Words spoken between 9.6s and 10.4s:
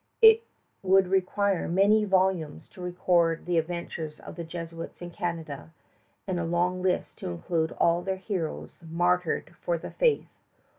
for the faith.